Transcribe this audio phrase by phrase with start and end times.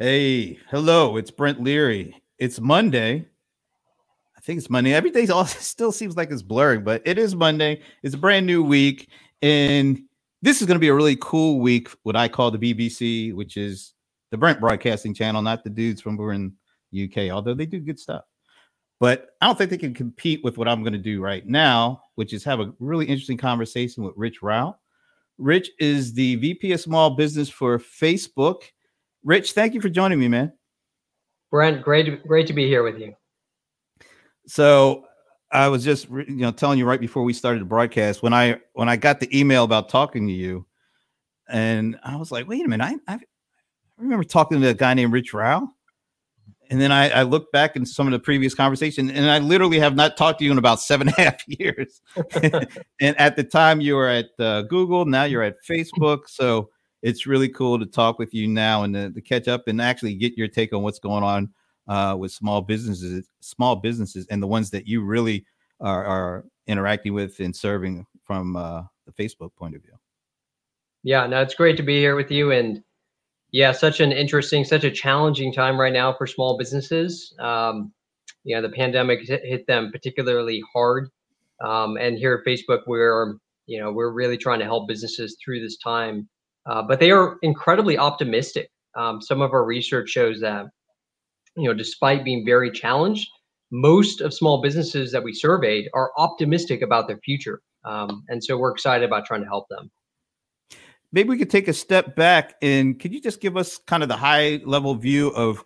[0.00, 2.22] Hey, hello, it's Brent Leary.
[2.38, 3.26] It's Monday.
[4.36, 4.94] I think it's Monday.
[4.94, 7.82] Every day all still seems like it's blurring, but it is Monday.
[8.04, 9.08] It's a brand new week,
[9.42, 10.00] and
[10.40, 11.88] this is going to be a really cool week.
[12.04, 13.94] What I call the BBC, which is
[14.30, 16.52] the Brent Broadcasting Channel, not the dudes from over in
[16.96, 18.22] UK, although they do good stuff.
[19.00, 22.04] But I don't think they can compete with what I'm going to do right now,
[22.14, 24.76] which is have a really interesting conversation with Rich Rao.
[25.38, 28.62] Rich is the VP of Small Business for Facebook
[29.24, 30.52] Rich, thank you for joining me, man.
[31.50, 33.14] Brent, great, great to be here with you.
[34.46, 35.04] So
[35.50, 38.60] I was just you know telling you right before we started the broadcast when I
[38.74, 40.66] when I got the email about talking to you,
[41.48, 43.18] and I was like, wait a minute, I I
[43.96, 45.68] remember talking to a guy named Rich Rao.
[46.70, 49.78] And then I, I looked back in some of the previous conversation, and I literally
[49.78, 52.02] have not talked to you in about seven and a half years.
[53.00, 55.06] and at the time, you were at uh, Google.
[55.06, 56.28] Now you're at Facebook.
[56.28, 56.68] So
[57.02, 60.14] it's really cool to talk with you now and to, to catch up and actually
[60.14, 61.48] get your take on what's going on
[61.88, 65.44] uh, with small businesses, small businesses, and the ones that you really
[65.80, 69.92] are, are interacting with and serving from uh, the Facebook point of view.
[71.02, 72.82] Yeah, no, it's great to be here with you, and
[73.52, 77.34] yeah, such an interesting, such a challenging time right now for small businesses.
[77.38, 77.92] Um,
[78.44, 81.08] you know, the pandemic hit, them particularly hard,
[81.64, 85.60] um, and here at Facebook, we're you know we're really trying to help businesses through
[85.60, 86.28] this time
[86.68, 88.70] uh, but they are incredibly optimistic.
[88.94, 90.66] Um, some of our research shows that,
[91.56, 93.28] you know, despite being very challenged,
[93.70, 97.60] most of small businesses that we surveyed are optimistic about their future.
[97.84, 99.90] Um, and so we're excited about trying to help them.
[101.10, 104.10] Maybe we could take a step back and could you just give us kind of
[104.10, 105.64] the high level view of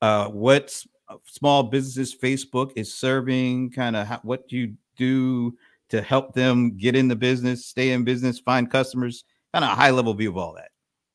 [0.00, 0.82] uh, what
[1.26, 5.56] small businesses Facebook is serving, kind of how, what you do
[5.90, 9.24] to help them get in the business, stay in business, find customers?
[9.52, 10.70] Kind of a high level view of all that.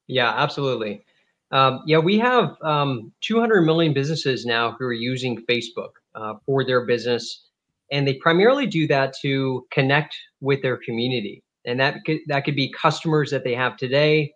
[0.08, 1.06] Yeah, absolutely.
[1.52, 6.66] Um, yeah, we have um, 200 million businesses now who are using Facebook uh, for
[6.66, 7.48] their business,
[7.92, 12.56] and they primarily do that to connect with their community, and that could, that could
[12.56, 14.34] be customers that they have today,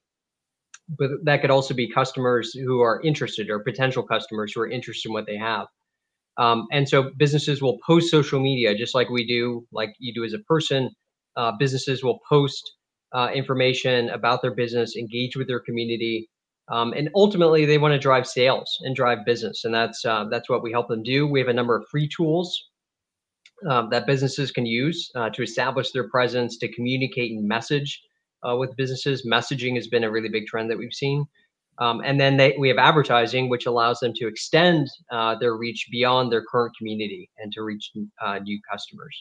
[0.89, 5.09] but that could also be customers who are interested or potential customers who are interested
[5.09, 5.65] in what they have.
[6.37, 10.23] Um, and so businesses will post social media just like we do, like you do
[10.23, 10.91] as a person.
[11.35, 12.76] Uh, businesses will post
[13.17, 16.29] uh, information about their business, engage with their community,
[16.69, 20.49] um, and ultimately they want to drive sales and drive business, and that's uh, that's
[20.49, 21.27] what we help them do.
[21.27, 22.49] We have a number of free tools
[23.69, 28.01] um, that businesses can use uh, to establish their presence, to communicate and message
[28.47, 29.25] uh, with businesses.
[29.25, 31.25] Messaging has been a really big trend that we've seen.
[31.79, 35.87] Um, and then they, we have advertising, which allows them to extend uh, their reach
[35.91, 37.91] beyond their current community and to reach
[38.25, 39.15] uh, new customers.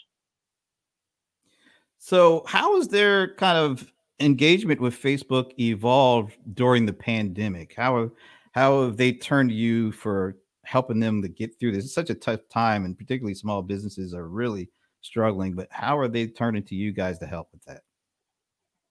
[2.06, 7.74] So, how has their kind of engagement with Facebook evolved during the pandemic?
[7.76, 8.12] How
[8.52, 11.86] how have they turned to you for helping them to get through this?
[11.86, 15.56] It's such a tough time, and particularly small businesses are really struggling.
[15.56, 17.82] But how are they turning to you guys to help with that?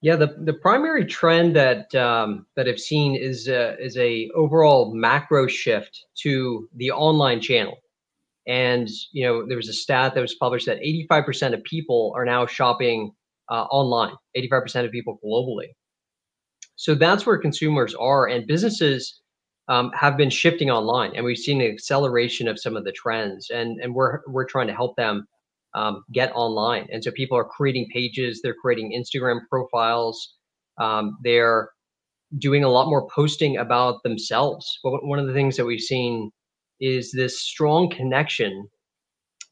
[0.01, 4.93] Yeah, the, the primary trend that um, that I've seen is uh, is a overall
[4.93, 7.77] macro shift to the online channel.
[8.47, 12.25] And you know, there was a stat that was published that 85% of people are
[12.25, 13.11] now shopping
[13.49, 14.13] uh, online.
[14.37, 15.69] 85% of people globally.
[16.75, 19.21] So that's where consumers are, and businesses
[19.67, 23.49] um, have been shifting online, and we've seen an acceleration of some of the trends,
[23.49, 25.25] and and we're we're trying to help them
[25.73, 26.87] um, get online.
[26.91, 30.35] And so people are creating pages, they're creating Instagram profiles,
[30.79, 31.69] um, they're
[32.37, 34.79] doing a lot more posting about themselves.
[34.83, 36.31] But one of the things that we've seen
[36.79, 38.67] is this strong connection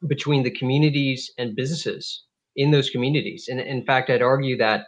[0.06, 2.24] between the communities and businesses
[2.56, 3.46] in those communities.
[3.48, 4.86] And in fact, I'd argue that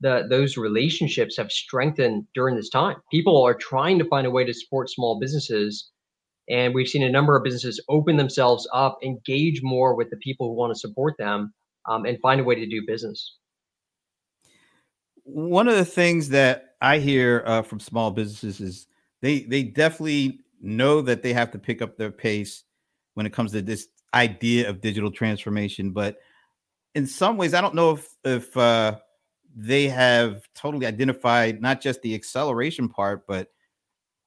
[0.00, 2.96] the those relationships have strengthened during this time.
[3.10, 5.90] People are trying to find a way to support small businesses.
[6.48, 10.48] And we've seen a number of businesses open themselves up, engage more with the people
[10.48, 11.52] who want to support them,
[11.86, 13.36] um, and find a way to do business.
[15.24, 18.86] One of the things that I hear uh, from small businesses is
[19.20, 22.64] they they definitely know that they have to pick up their pace
[23.14, 25.90] when it comes to this idea of digital transformation.
[25.90, 26.18] But
[26.94, 28.98] in some ways, I don't know if if uh,
[29.54, 33.48] they have totally identified not just the acceleration part, but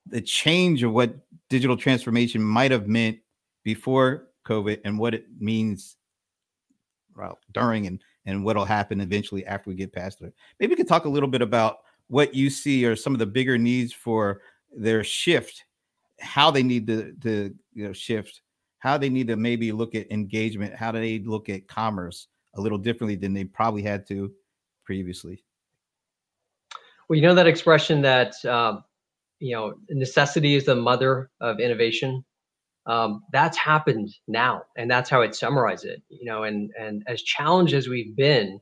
[0.06, 1.16] the change of what
[1.50, 3.20] digital transformation might have meant
[3.64, 5.98] before COVID and what it means
[7.16, 10.34] well during and and what'll happen eventually after we get past it.
[10.60, 13.26] Maybe we could talk a little bit about what you see are some of the
[13.26, 14.42] bigger needs for
[14.76, 15.66] their shift
[16.22, 18.42] how they need to, to you know shift
[18.80, 22.62] how they need to maybe look at engagement how do they look at commerce a
[22.62, 24.32] little differently than they probably had to
[24.86, 25.44] previously
[27.10, 28.80] well you know that expression that uh,
[29.42, 32.24] you know, necessity is the mother of innovation.
[32.86, 36.02] Um, that's happened now, and that's how I'd summarize it.
[36.10, 38.62] You know, and and as challenged as we've been,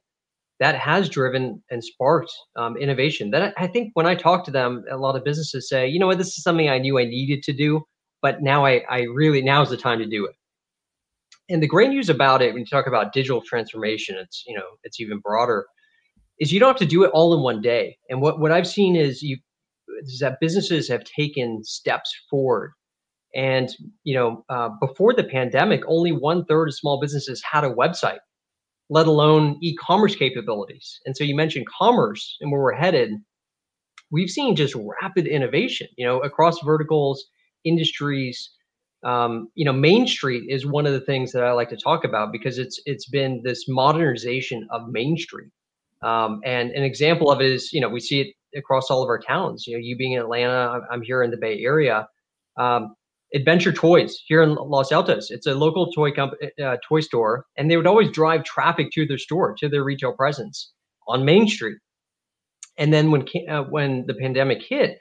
[0.60, 3.32] that has driven and sparked um, innovation.
[3.32, 6.08] That I think when I talk to them, a lot of businesses say, you know
[6.08, 7.82] what, this is something I knew I needed to do,
[8.22, 10.36] but now I, I really now is the time to do it.
[11.50, 14.66] And the great news about it, when you talk about digital transformation, it's you know
[14.84, 15.66] it's even broader,
[16.40, 17.98] is you don't have to do it all in one day.
[18.10, 19.38] And what what I've seen is you
[20.02, 22.74] is that businesses have taken steps forward.
[23.34, 23.70] And
[24.04, 28.20] you know, uh, before the pandemic, only one third of small businesses had a website
[28.90, 31.00] let alone e-commerce capabilities.
[31.06, 33.12] And so you mentioned commerce and where we're headed.
[34.12, 37.26] We've seen just rapid innovation, you know, across verticals,
[37.64, 38.52] industries.
[39.04, 42.04] Um, you know, Main Street is one of the things that I like to talk
[42.04, 45.52] about because it's it's been this modernization of Main Street.
[46.02, 49.10] Um, and an example of it is, you know, we see it across all of
[49.10, 49.68] our towns.
[49.68, 52.08] You know, you being in Atlanta, I'm here in the Bay Area.
[52.58, 52.96] Um,
[53.34, 55.30] Adventure Toys here in Los Altos.
[55.30, 59.06] It's a local toy company, uh, toy store, and they would always drive traffic to
[59.06, 60.72] their store, to their retail presence
[61.08, 61.78] on Main Street.
[62.78, 64.98] And then when uh, when the pandemic hit,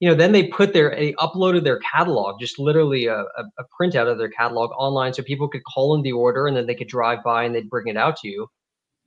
[0.00, 3.64] you know, then they put their they uploaded their catalog, just literally a, a, a
[3.80, 6.74] printout of their catalog online, so people could call in the order, and then they
[6.74, 8.48] could drive by and they'd bring it out to you.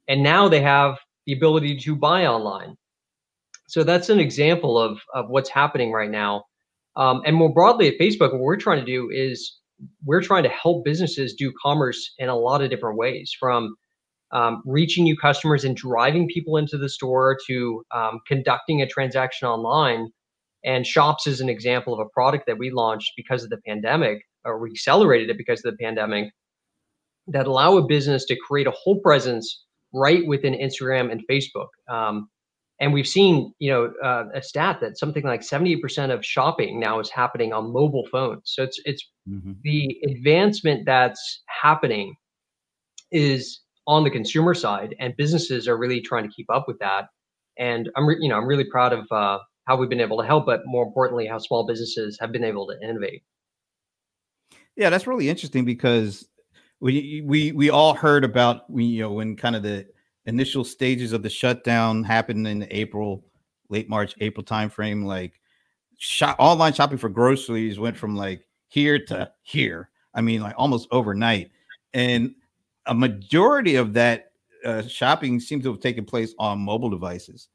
[0.07, 2.75] And now they have the ability to buy online.
[3.67, 6.45] So that's an example of of what's happening right now
[6.95, 9.59] um, and more broadly at Facebook, what we're trying to do is
[10.05, 13.75] we're trying to help businesses do commerce in a lot of different ways from
[14.31, 19.47] um, reaching new customers and driving people into the store to um, conducting a transaction
[19.47, 20.07] online.
[20.63, 24.19] And Shops is an example of a product that we launched because of the pandemic,
[24.43, 26.31] or we accelerated it because of the pandemic,
[27.27, 29.63] that allow a business to create a whole presence
[29.93, 31.67] right within Instagram and Facebook.
[31.89, 32.29] Um,
[32.79, 36.99] and we've seen you know uh, a stat that something like 70% of shopping now
[36.99, 38.41] is happening on mobile phones.
[38.45, 39.53] So it's it's mm-hmm.
[39.63, 42.15] the advancement that's happening
[43.11, 47.07] is on the consumer side and businesses are really trying to keep up with that.
[47.57, 50.25] And i'm re- you know i'm really proud of uh, how we've been able to
[50.25, 53.23] help but more importantly how small businesses have been able to innovate.
[54.75, 56.27] Yeah that's really interesting because
[56.81, 59.87] we we we all heard about we you know when kind of the
[60.25, 63.23] initial stages of the shutdown happened in April,
[63.69, 65.03] late March, April timeframe.
[65.05, 65.39] Like
[65.97, 69.89] shop, online shopping for groceries went from like here to here.
[70.13, 71.51] I mean, like almost overnight.
[71.93, 72.35] And
[72.85, 74.31] a majority of that
[74.63, 77.49] uh, shopping seems to have taken place on mobile devices.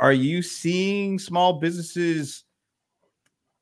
[0.00, 2.44] Are you seeing small businesses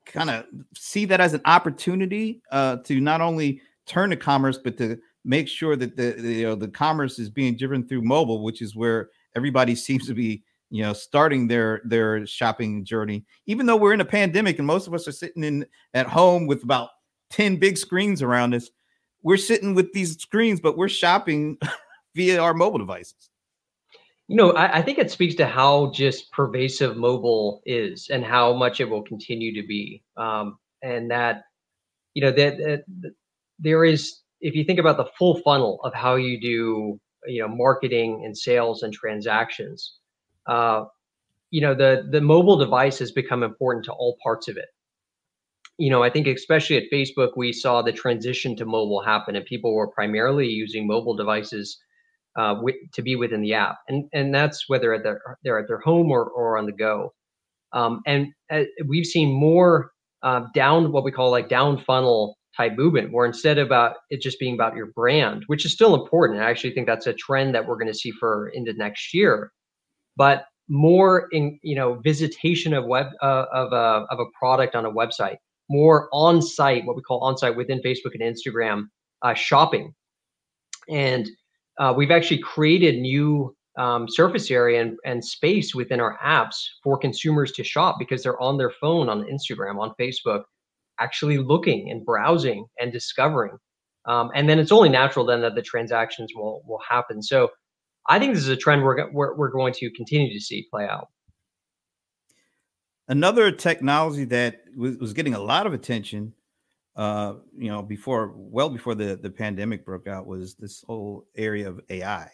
[0.06, 4.76] kind of see that as an opportunity uh, to not only turn to commerce, but
[4.78, 8.42] to make sure that the, the you know the commerce is being driven through mobile,
[8.42, 13.24] which is where everybody seems to be you know starting their their shopping journey.
[13.46, 16.46] Even though we're in a pandemic and most of us are sitting in at home
[16.46, 16.90] with about
[17.30, 18.70] ten big screens around us,
[19.22, 21.58] we're sitting with these screens, but we're shopping
[22.14, 23.30] via our mobile devices.
[24.28, 28.52] You know, I, I, think it speaks to how just pervasive mobile is and how
[28.52, 30.04] much it will continue to be.
[30.16, 31.42] Um, and that,
[32.14, 32.84] you know, that, that
[33.58, 37.48] there is if you think about the full funnel of how you do you know
[37.48, 39.96] marketing and sales and transactions
[40.46, 40.84] uh,
[41.50, 44.68] you know the the mobile device has become important to all parts of it.
[45.78, 49.44] You know i think especially at facebook we saw the transition to mobile happen and
[49.44, 51.78] people were primarily using mobile devices
[52.36, 52.54] uh,
[52.92, 53.78] to be within the app.
[53.88, 57.12] And and that's whether at their, they're at their home or, or on the go.
[57.72, 62.72] Um, and uh, we've seen more uh, down what we call like down funnel type
[62.76, 66.40] movement where instead about it just being about your brand which is still important.
[66.40, 69.52] I actually think that's a trend that we're going to see for into next year.
[70.16, 74.86] But more in you know visitation of web uh, of a of a product on
[74.86, 75.36] a website
[75.68, 78.84] more on site what we call on site within facebook and instagram
[79.22, 79.94] uh, shopping.
[80.88, 81.28] And
[81.78, 86.98] uh, we've actually created new um, surface area and, and space within our apps for
[86.98, 90.42] consumers to shop because they're on their phone on instagram on facebook
[91.00, 93.56] actually looking and browsing and discovering.
[94.06, 97.22] Um, and then it's only natural then that the transactions will will happen.
[97.22, 97.50] So
[98.08, 100.86] I think this is a trend we're, we're, we're going to continue to see play
[100.88, 101.08] out.
[103.08, 106.32] Another technology that was, was getting a lot of attention,
[106.96, 111.68] uh, you know, before well before the the pandemic broke out was this whole area
[111.68, 112.30] of AI.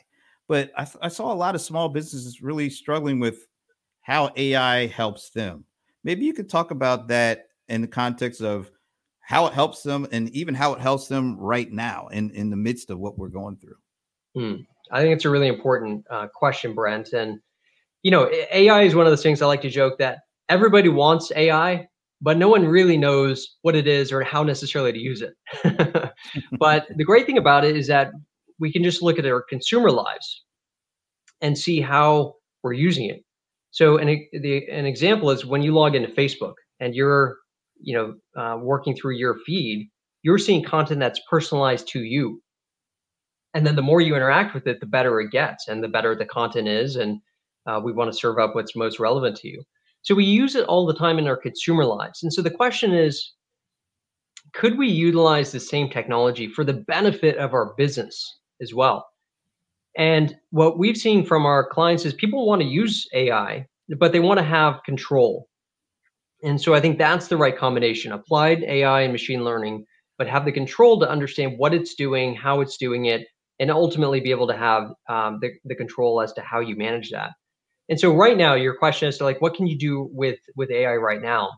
[0.49, 3.47] But I, I saw a lot of small businesses really struggling with
[4.03, 5.65] how AI helps them.
[6.05, 8.71] Maybe you could talk about that in the context of
[9.21, 12.57] how it helps them and even how it helps them right now in, in the
[12.57, 13.77] midst of what we're going through?
[14.37, 14.63] Hmm.
[14.93, 17.13] I think it's a really important uh, question, Brent.
[17.13, 17.41] And,
[18.03, 20.19] you know, AI is one of those things I like to joke that
[20.49, 21.89] everybody wants AI,
[22.21, 25.35] but no one really knows what it is or how necessarily to use it.
[26.61, 28.13] but the great thing about it is that
[28.61, 30.45] we can just look at our consumer lives
[31.41, 33.25] and see how we're using it.
[33.73, 37.39] So an, the, an example is when you log into Facebook and you're
[37.81, 39.89] you know uh, working through your feed,
[40.23, 42.43] you're seeing content that's personalized to you.
[43.55, 46.15] And then the more you interact with it, the better it gets and the better
[46.15, 46.97] the content is.
[46.97, 47.21] And
[47.67, 49.63] uh, we want to serve up what's most relevant to you.
[50.03, 52.23] So we use it all the time in our consumer lives.
[52.23, 53.33] And so the question is,
[54.53, 59.07] could we utilize the same technology for the benefit of our business as well?
[59.97, 63.67] And what we've seen from our clients is people want to use AI,
[63.99, 65.49] but they want to have control.
[66.43, 69.85] And so I think that's the right combination applied AI and machine learning,
[70.19, 73.27] but have the control to understand what it's doing, how it's doing it,
[73.59, 77.11] and ultimately be able to have um, the, the control as to how you manage
[77.11, 77.31] that.
[77.89, 80.71] And so right now, your question is to like, what can you do with with
[80.71, 81.51] AI right now?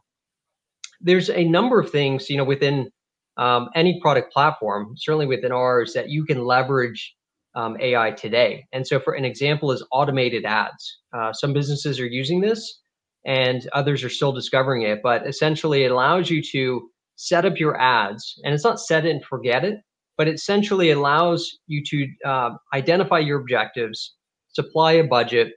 [1.00, 2.90] There's a number of things, you know, within
[3.38, 7.14] um, any product platform, certainly within ours, that you can leverage
[7.54, 8.66] um, AI today.
[8.72, 10.98] And so, for an example, is automated ads.
[11.16, 12.80] Uh, some businesses are using this,
[13.26, 15.00] and others are still discovering it.
[15.02, 19.10] But essentially, it allows you to set up your ads, and it's not set it
[19.10, 19.80] and forget it,
[20.16, 24.14] but it essentially allows you to uh, identify your objectives,
[24.48, 25.52] supply a budget,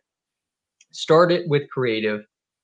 [0.92, 2.22] start it with creative,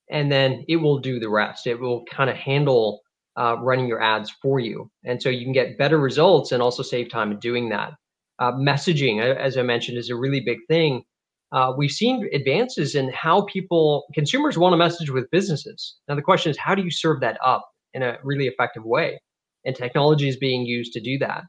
[0.10, 1.68] and then it will do the rest.
[1.68, 3.01] It will kind of handle
[3.38, 4.89] uh, running your ads for you.
[5.06, 7.94] And so you can get better results and also save time in doing that.
[8.39, 11.04] Uh, messaging, as I mentioned, is a really big thing.
[11.51, 15.96] Uh, we've seen advances in how people, consumers want to message with businesses.
[16.08, 19.22] Now, the question is, how do you serve that up in a really effective way?
[19.66, 21.44] And technology is being used to do that.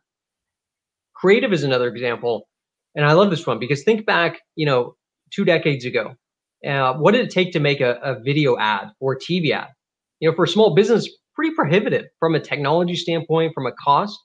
[1.14, 2.48] Creative is another example.
[2.94, 4.94] And I love this one because think back, you know,
[5.32, 6.14] two decades ago,
[6.66, 9.68] uh, what did it take to make a, a video ad or TV ad?
[10.20, 14.18] You know, for a small business, pretty prohibitive from a technology standpoint, from a cost.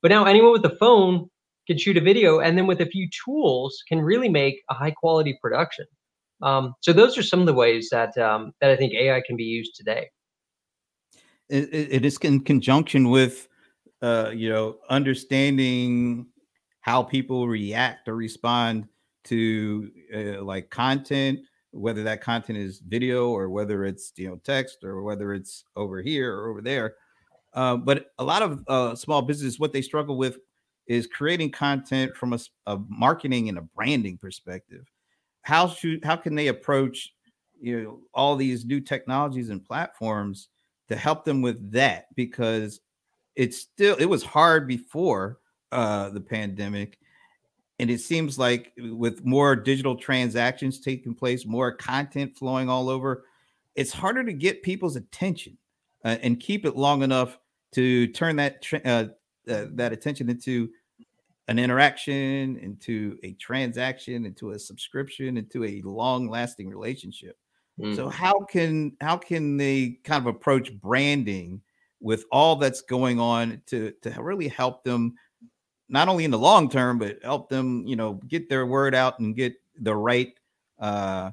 [0.00, 1.28] But now anyone with a phone
[1.66, 4.90] can shoot a video, and then with a few tools, can really make a high
[4.90, 5.86] quality production.
[6.42, 9.36] Um, so those are some of the ways that um, that I think AI can
[9.36, 10.08] be used today.
[11.48, 13.48] it, it is in conjunction with,
[14.02, 16.26] uh, you know, understanding
[16.80, 18.88] how people react or respond
[19.24, 21.40] to uh, like content
[21.74, 26.00] whether that content is video or whether it's you know text or whether it's over
[26.00, 26.94] here or over there.
[27.52, 30.38] Uh, but a lot of uh, small businesses, what they struggle with
[30.86, 34.84] is creating content from a, a, marketing and a branding perspective.
[35.42, 37.14] How should how can they approach
[37.60, 40.48] you know all these new technologies and platforms
[40.88, 42.06] to help them with that?
[42.14, 42.80] Because
[43.34, 45.38] it's still it was hard before
[45.72, 46.98] uh, the pandemic
[47.78, 53.24] and it seems like with more digital transactions taking place, more content flowing all over,
[53.74, 55.58] it's harder to get people's attention
[56.04, 57.38] uh, and keep it long enough
[57.72, 59.06] to turn that uh,
[59.48, 60.70] uh, that attention into
[61.48, 67.36] an interaction, into a transaction, into a subscription, into a long-lasting relationship.
[67.78, 67.96] Mm.
[67.96, 71.60] So how can how can they kind of approach branding
[72.00, 75.14] with all that's going on to to really help them
[75.88, 79.18] not only in the long term, but help them, you know, get their word out
[79.18, 80.32] and get the right
[80.78, 81.30] uh,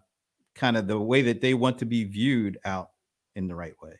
[0.56, 2.90] kind of the way that they want to be viewed out
[3.36, 4.00] in the right way.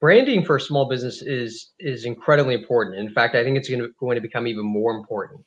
[0.00, 2.98] Branding for a small business is is incredibly important.
[2.98, 5.40] In fact, I think it's going to, going to become even more important.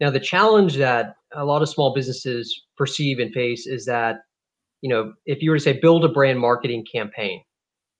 [0.00, 4.20] Now, the challenge that a lot of small businesses perceive and face is that,
[4.80, 7.42] you know, if you were to say build a brand marketing campaign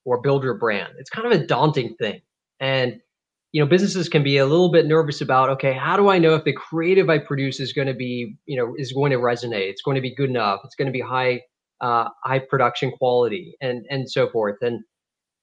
[0.07, 2.23] or build your brand, it's kind of a daunting thing.
[2.61, 3.01] And
[3.53, 6.35] you know businesses can be a little bit nervous about okay how do i know
[6.35, 9.69] if the creative i produce is going to be you know is going to resonate
[9.69, 11.41] it's going to be good enough it's going to be high
[11.81, 14.81] uh, high production quality and and so forth and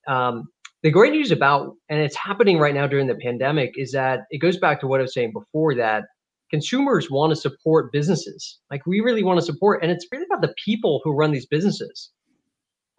[0.08, 0.48] um,
[0.84, 4.40] the great news about and it's happening right now during the pandemic is that it
[4.40, 6.04] goes back to what i was saying before that
[6.50, 8.60] consumers want to support businesses.
[8.72, 11.46] Like we really want to support and it's really about the people who run these
[11.46, 12.12] businesses.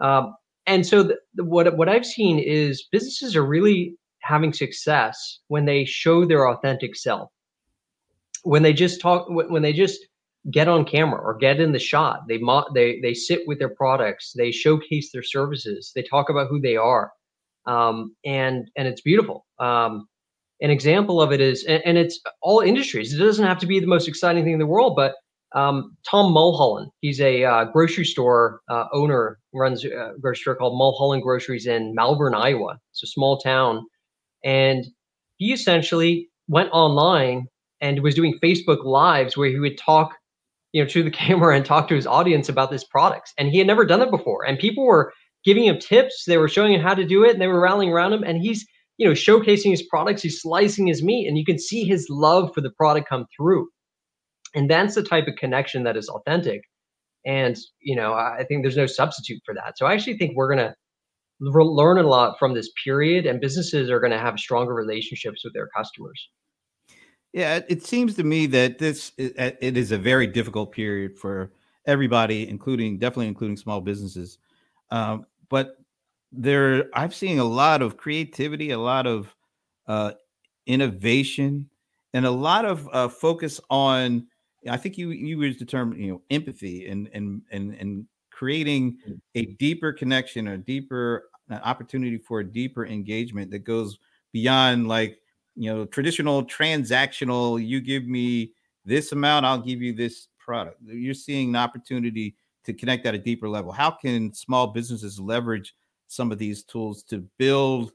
[0.00, 0.34] Um,
[0.66, 5.64] and so the, the, what what i've seen is businesses are really having success when
[5.64, 7.30] they show their authentic self.
[8.42, 9.98] When they just talk when they just
[10.50, 12.20] get on camera or get in the shot.
[12.28, 14.32] They mo- they they sit with their products.
[14.36, 15.92] They showcase their services.
[15.94, 17.12] They talk about who they are.
[17.66, 19.46] Um, and and it's beautiful.
[19.58, 20.08] Um,
[20.60, 23.14] an example of it is and, and, it's all industries.
[23.14, 25.14] It doesn't have to be the most exciting thing in the world but
[25.54, 30.78] um, tom mulholland he's a uh, grocery store uh, owner runs a grocery store called
[30.78, 32.78] mulholland groceries in malvern iowa.
[32.92, 33.84] It's a small town.
[34.44, 34.86] And
[35.36, 37.46] he essentially went online
[37.80, 40.14] and was doing Facebook lives where he would talk
[40.72, 43.32] you know, to the camera and talk to his audience about this product.
[43.38, 44.46] And he had never done it before.
[44.46, 45.12] And people were
[45.44, 46.24] giving him tips.
[46.26, 48.22] They were showing him how to do it, and they were rallying around him.
[48.22, 50.22] And he's, you know, showcasing his products.
[50.22, 53.68] He's slicing his meat, and you can see his love for the product come through.
[54.54, 56.62] And that's the type of connection that is authentic.
[57.26, 59.76] And you know, I think there's no substitute for that.
[59.76, 60.74] So I actually think we're gonna
[61.40, 65.54] learn a lot from this period, and businesses are going to have stronger relationships with
[65.54, 66.28] their customers.
[67.32, 71.52] Yeah, it seems to me that this it is a very difficult period for
[71.86, 74.38] everybody, including definitely including small businesses.
[74.90, 75.76] Um, but
[76.32, 79.34] there, I've seen a lot of creativity, a lot of
[79.86, 80.12] uh,
[80.66, 81.68] innovation,
[82.14, 84.26] and a lot of uh, focus on.
[84.68, 88.98] I think you you used the term you know empathy and and and and creating
[89.08, 89.20] mm.
[89.34, 93.98] a deeper connection, a deeper an opportunity for a deeper engagement that goes
[94.32, 95.20] beyond like
[95.58, 97.64] you know traditional transactional.
[97.64, 98.52] You give me
[98.84, 100.80] this amount, I'll give you this product.
[100.86, 103.72] You're seeing an opportunity to connect at a deeper level.
[103.72, 105.74] How can small businesses leverage
[106.06, 107.92] some of these tools to build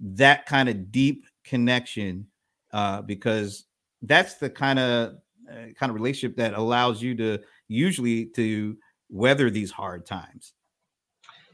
[0.00, 2.26] that kind of deep connection?
[2.72, 3.64] Uh, because
[4.02, 5.14] that's the kind of
[5.50, 8.76] uh, kind of relationship that allows you to usually to
[9.08, 10.52] weather these hard times.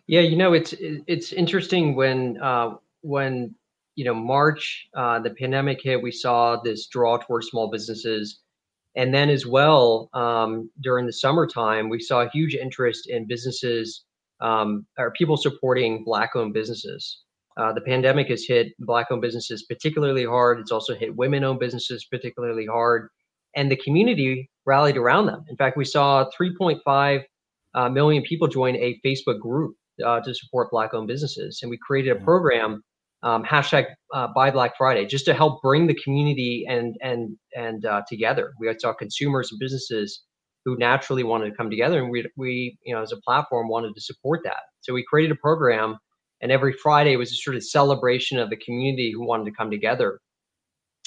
[0.06, 3.54] Yeah, you know, it's it's interesting when uh, when
[3.96, 8.40] you know March, uh, the pandemic hit, we saw this draw towards small businesses,
[8.96, 14.04] and then as well um, during the summertime, we saw a huge interest in businesses
[14.40, 17.22] um, or people supporting Black-owned businesses.
[17.56, 20.58] Uh, the pandemic has hit Black-owned businesses particularly hard.
[20.58, 23.08] It's also hit women-owned businesses particularly hard,
[23.54, 25.44] and the community rallied around them.
[25.48, 27.22] In fact, we saw 3.5
[27.74, 32.16] uh, million people join a Facebook group uh, to support Black-owned businesses, and we created
[32.16, 32.82] a program
[33.24, 37.84] um, hashtag uh, Buy Black Friday just to help bring the community and and and
[37.84, 38.52] uh, together.
[38.60, 40.22] We saw consumers and businesses
[40.64, 43.94] who naturally wanted to come together, and we we you know as a platform wanted
[43.94, 44.60] to support that.
[44.82, 45.96] So we created a program,
[46.42, 49.70] and every Friday was a sort of celebration of the community who wanted to come
[49.70, 50.20] together,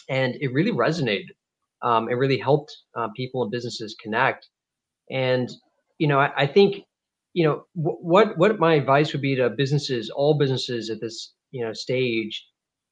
[0.09, 1.27] and it really resonated.
[1.83, 4.47] Um, it really helped uh, people and businesses connect,
[5.11, 5.47] and
[5.99, 6.83] you know I, I think
[7.33, 11.65] you know what what my advice would be to businesses all businesses at this you
[11.65, 12.45] know stage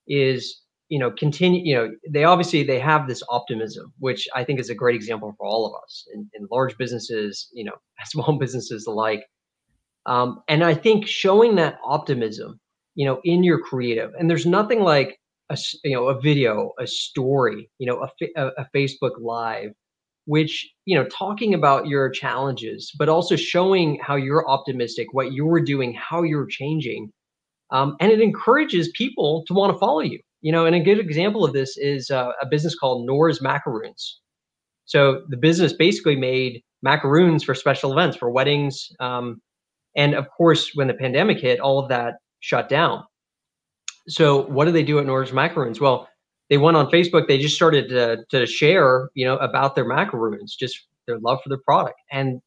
[0.08, 4.60] is you know continue you know they obviously they have this optimism which i think
[4.60, 7.75] is a great example for all of us in, in large businesses you know
[8.06, 9.23] small businesses alike.
[10.08, 12.60] Um, and i think showing that optimism
[12.95, 16.88] you know in your creative and there's nothing like a you know a video a
[16.88, 19.71] story you know a, a, a facebook live
[20.25, 25.62] which you know talking about your challenges but also showing how you're optimistic what you're
[25.62, 27.12] doing how you're changing
[27.71, 30.99] um, and it encourages people to want to follow you you know and a good
[30.99, 34.19] example of this is uh, a business called Knorr's macaroons
[34.86, 39.41] so the business basically made macaroons for special events for weddings um,
[39.95, 43.04] and of course when the pandemic hit all of that shut down
[44.08, 46.08] so what do they do at Knorr's macaroons well
[46.49, 47.28] they went on Facebook.
[47.28, 51.49] They just started to, to share, you know, about their macaroons, just their love for
[51.49, 51.99] the product.
[52.12, 52.41] And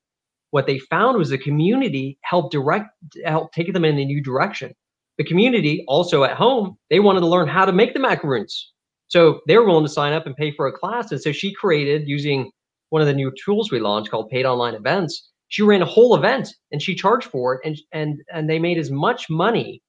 [0.51, 2.89] what they found was the community helped direct,
[3.25, 4.73] help take them in a new direction.
[5.19, 8.73] The community also at home, they wanted to learn how to make the macaroons.
[9.09, 11.11] So they were willing to sign up and pay for a class.
[11.11, 12.51] And so she created using
[12.91, 15.31] one of the new tools we launched called paid online events.
[15.49, 18.79] She ran a whole event and she charged for it and and and they made
[18.79, 19.83] as much money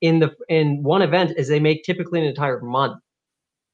[0.00, 2.98] in the in one event as they make typically an entire month.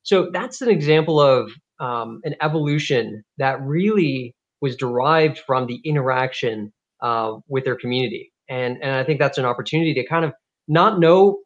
[0.03, 6.73] So that's an example of um, an evolution that really was derived from the interaction
[7.03, 8.33] uh, with their community.
[8.49, 10.33] And, and I think that's an opportunity to kind of
[10.71, 11.39] not know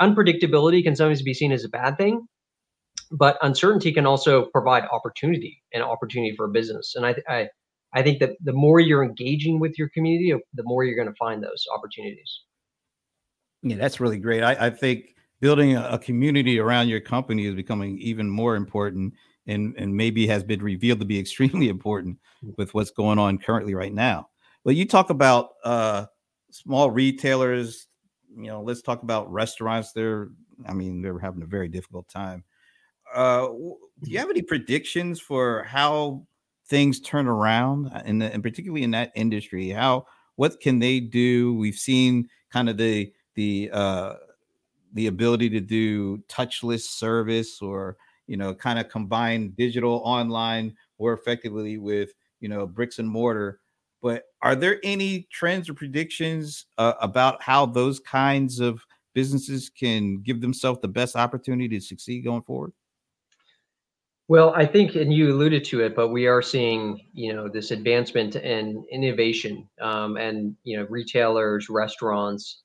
[0.00, 2.26] unpredictability can sometimes be seen as a bad thing,
[3.12, 6.94] but uncertainty can also provide opportunity and opportunity for a business.
[6.96, 7.48] And I, I,
[7.94, 11.14] I think that the more you're engaging with your community, the more you're going to
[11.18, 12.40] find those opportunities.
[13.62, 14.42] Yeah, that's really great.
[14.42, 19.14] I, I think building a, community around your company is becoming even more important
[19.46, 22.18] and, and maybe has been revealed to be extremely important
[22.56, 24.28] with what's going on currently right now.
[24.64, 26.06] Well, you talk about uh,
[26.50, 27.86] small retailers,
[28.36, 29.92] you know, let's talk about restaurants.
[29.92, 30.28] They're,
[30.66, 32.44] I mean, they're having a very difficult time.
[33.14, 36.26] Uh, do you have any predictions for how
[36.68, 39.70] things turn around, and and particularly in that industry?
[39.70, 41.54] How what can they do?
[41.54, 44.14] We've seen kind of the the uh,
[44.92, 47.96] the ability to do touchless service or
[48.26, 53.60] you know kind of combine digital online more effectively with you know bricks and mortar
[54.02, 58.80] but are there any trends or predictions uh, about how those kinds of
[59.14, 62.72] businesses can give themselves the best opportunity to succeed going forward
[64.28, 67.70] Well, I think, and you alluded to it, but we are seeing, you know, this
[67.70, 72.62] advancement and innovation, um, and you know, retailers, restaurants,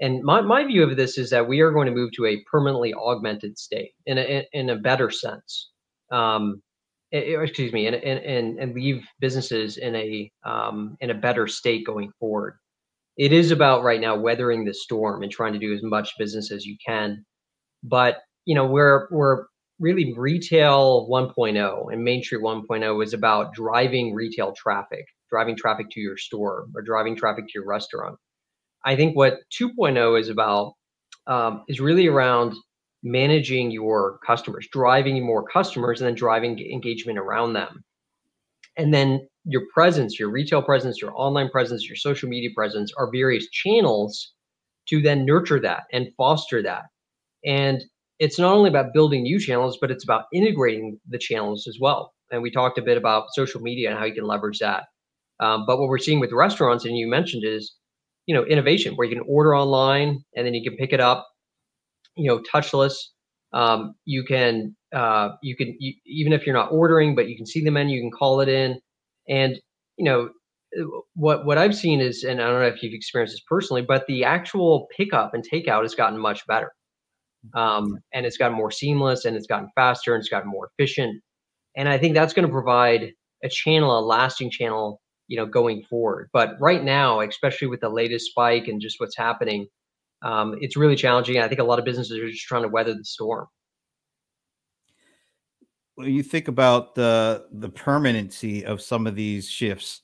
[0.00, 2.42] and my my view of this is that we are going to move to a
[2.50, 5.70] permanently augmented state in a in a better sense.
[6.10, 6.62] Um,
[7.16, 12.10] excuse me, and and and leave businesses in a um, in a better state going
[12.18, 12.58] forward.
[13.16, 16.52] It is about right now weathering the storm and trying to do as much business
[16.52, 17.24] as you can,
[17.82, 19.44] but you know, we're we're
[19.78, 26.00] really retail 1.0 and Main Street 1.0 is about driving retail traffic, driving traffic to
[26.00, 28.16] your store or driving traffic to your restaurant.
[28.84, 30.74] I think what 2.0 is about
[31.26, 32.54] um, is really around
[33.02, 37.84] managing your customers, driving more customers, and then driving engagement around them.
[38.76, 43.10] And then your presence, your retail presence, your online presence, your social media presence are
[43.10, 44.32] various channels
[44.88, 46.84] to then nurture that and foster that.
[47.44, 47.82] And
[48.18, 52.12] it's not only about building new channels, but it's about integrating the channels as well.
[52.30, 54.84] And we talked a bit about social media and how you can leverage that.
[55.38, 57.74] Um, but what we're seeing with restaurants, and you mentioned, is
[58.26, 61.26] you know innovation where you can order online and then you can pick it up,
[62.16, 62.94] you know, touchless.
[63.52, 67.46] Um, you can uh, you can you, even if you're not ordering, but you can
[67.46, 68.78] see the menu, you can call it in,
[69.28, 69.58] and
[69.96, 70.30] you know
[71.14, 74.04] what what I've seen is, and I don't know if you've experienced this personally, but
[74.06, 76.72] the actual pickup and takeout has gotten much better.
[77.54, 81.22] Um, and it's gotten more seamless and it's gotten faster and it's gotten more efficient.
[81.76, 83.12] And i think that's going to provide
[83.44, 86.28] a channel a lasting channel you know going forward.
[86.32, 89.68] But right now especially with the latest spike and just what's happening
[90.26, 92.94] um, it's really challenging i think a lot of businesses are just trying to weather
[92.94, 93.46] the storm.
[95.94, 100.02] When you think about the the permanency of some of these shifts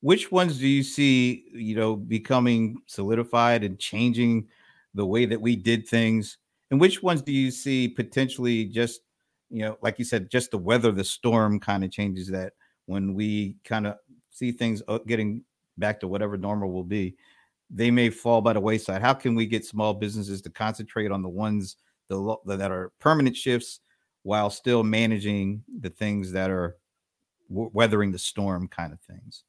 [0.00, 4.46] which ones do you see you know becoming solidified and changing
[4.94, 6.38] the way that we did things?
[6.70, 9.02] And which ones do you see potentially just,
[9.50, 12.54] you know, like you said, just the weather, the storm kind of changes that
[12.86, 13.96] when we kind of
[14.30, 15.44] see things uh, getting
[15.78, 17.14] back to whatever normal will be,
[17.70, 19.02] they may fall by the wayside.
[19.02, 21.76] How can we get small businesses to concentrate on the ones
[22.08, 23.80] the, that are permanent shifts
[24.22, 26.76] while still managing the things that are
[27.48, 29.44] weathering the storm kind of things?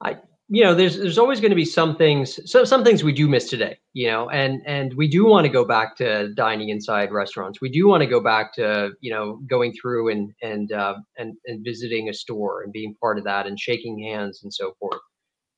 [0.00, 3.12] I you know there's there's always going to be some things so some things we
[3.12, 6.68] do miss today you know and and we do want to go back to dining
[6.68, 10.72] inside restaurants we do want to go back to you know going through and and
[10.72, 14.52] uh, and and visiting a store and being part of that and shaking hands and
[14.52, 15.00] so forth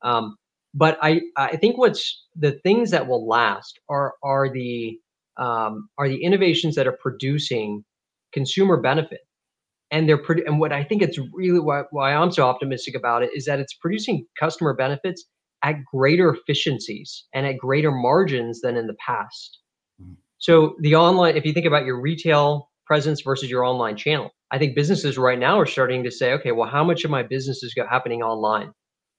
[0.03, 0.37] um,
[0.75, 4.99] but i i think what's the things that will last are are the
[5.37, 7.85] um, are the innovations that are producing
[8.33, 9.21] consumer benefit.
[9.91, 13.23] And they're pretty and what i think it's really why, why i'm so optimistic about
[13.23, 15.25] it is that it's producing customer benefits
[15.63, 19.61] at greater efficiencies and at greater margins than in the past.
[20.03, 20.15] Mm-hmm.
[20.39, 24.59] so the online if you think about your retail presence versus your online channel i
[24.59, 27.63] think businesses right now are starting to say okay well how much of my business
[27.63, 28.73] is happening online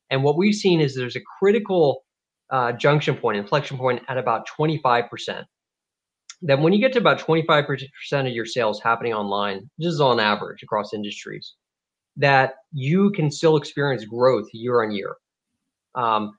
[0.09, 2.03] and what we've seen is there's a critical
[2.51, 5.45] uh, junction point inflection point at about 25%
[6.41, 10.19] then when you get to about 25% of your sales happening online, this is on
[10.19, 11.53] average across industries,
[12.17, 15.15] that you can still experience growth year on year.
[15.95, 16.37] Um,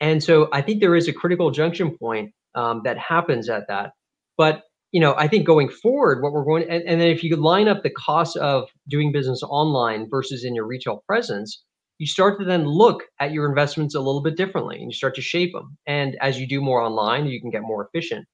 [0.00, 3.92] and so I think there is a critical junction point um, that happens at that.
[4.36, 7.30] But you know, I think going forward, what we're going and, and then if you
[7.30, 11.62] could line up the cost of doing business online versus in your retail presence,
[12.00, 15.14] you start to then look at your investments a little bit differently and you start
[15.14, 15.76] to shape them.
[15.86, 18.24] And as you do more online, you can get more efficient.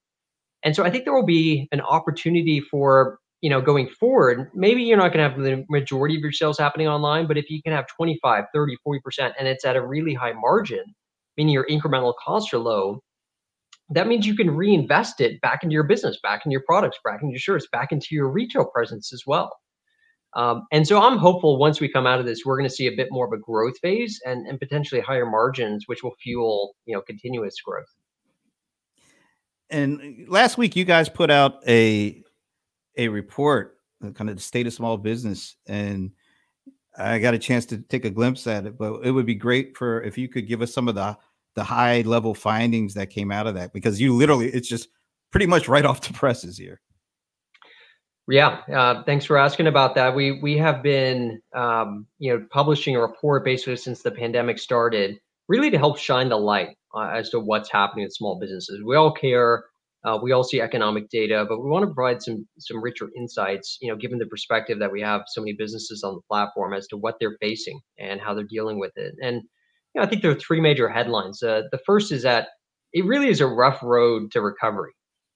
[0.63, 4.83] And so I think there will be an opportunity for, you know, going forward, maybe
[4.83, 7.61] you're not going to have the majority of your sales happening online, but if you
[7.61, 10.85] can have 25, 30, 40%, and it's at a really high margin,
[11.35, 13.01] meaning your incremental costs are low,
[13.89, 17.21] that means you can reinvest it back into your business, back into your products, back
[17.21, 19.51] into your shirts, back into your retail presence as well.
[20.37, 22.87] Um, and so I'm hopeful once we come out of this, we're going to see
[22.87, 26.75] a bit more of a growth phase and, and potentially higher margins, which will fuel,
[26.85, 27.93] you know, continuous growth
[29.69, 32.23] and last week you guys put out a
[32.97, 36.11] a report, uh, kind of the state of small business, and
[36.97, 38.77] I got a chance to take a glimpse at it.
[38.77, 41.17] But it would be great for if you could give us some of the
[41.55, 44.89] the high level findings that came out of that, because you literally it's just
[45.31, 46.79] pretty much right off the presses here.
[48.29, 50.13] Yeah, uh, thanks for asking about that.
[50.13, 55.17] We we have been um, you know publishing a report basically since the pandemic started,
[55.47, 58.81] really to help shine the light uh, as to what's happening in small businesses.
[58.85, 59.65] We all care.
[60.03, 63.77] Uh, we all see economic data, but we want to provide some some richer insights.
[63.81, 66.85] You know, given the perspective that we have so many businesses on the platform as
[66.87, 69.15] to what they're facing and how they're dealing with it.
[69.23, 69.35] And
[69.95, 71.41] you know, I think there are three major headlines.
[71.41, 72.49] Uh, the first is that
[72.91, 74.91] it really is a rough road to recovery.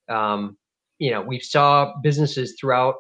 [0.10, 0.58] Um,
[1.02, 2.94] you know, we saw businesses throughout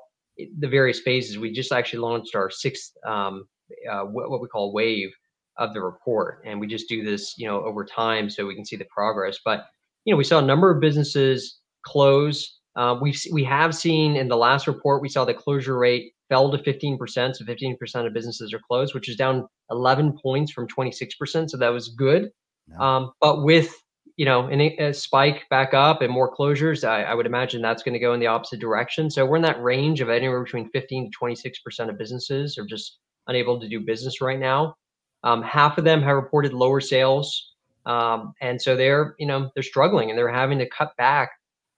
[0.57, 1.37] the various phases.
[1.37, 3.45] We just actually launched our sixth, um,
[3.89, 5.11] uh, what we call wave
[5.57, 8.65] of the report, and we just do this, you know, over time so we can
[8.65, 9.37] see the progress.
[9.45, 9.65] But
[10.05, 12.59] you know, we saw a number of businesses close.
[12.75, 16.49] Uh, we've we have seen in the last report we saw the closure rate fell
[16.49, 16.97] to 15%.
[17.35, 21.51] So 15% of businesses are closed, which is down 11 points from 26%.
[21.51, 22.31] So that was good.
[22.79, 23.80] Um, but with
[24.17, 27.93] you know a spike back up and more closures, I, I would imagine that's going
[27.93, 29.09] to go in the opposite direction.
[29.09, 32.99] So we're in that range of anywhere between 15 to 26% of businesses are just
[33.27, 34.75] unable to do business right now.
[35.23, 37.53] Um, half of them have reported lower sales,
[37.85, 41.31] um, and so they're you know they're struggling and they're having to cut back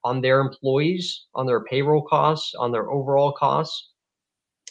[0.06, 3.90] on their employees, on their payroll costs, on their overall costs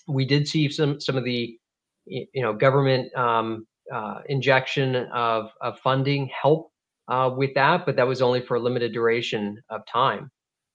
[0.09, 1.59] we did see some some of the
[2.07, 6.72] you know government um, uh, injection of, of funding help
[7.09, 10.31] uh, with that, but that was only for a limited duration of time.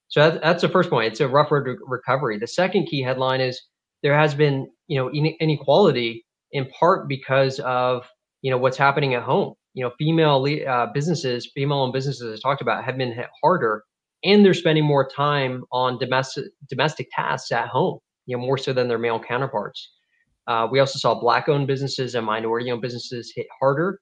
[0.10, 1.12] So that, that's the first point.
[1.12, 2.38] It's a rough road recovery.
[2.38, 3.62] The second key headline is
[4.04, 8.08] there has been you know inequality in part because of
[8.42, 9.54] you know what's happening at home.
[9.74, 13.84] You know, female uh, businesses, female-owned businesses, as talked about, have been hit harder,
[14.24, 18.74] and they're spending more time on domestic domestic tasks at home you know, more so
[18.74, 19.94] than their male counterparts.
[20.46, 24.00] Uh, we also saw black-owned businesses and minority-owned businesses hit harder,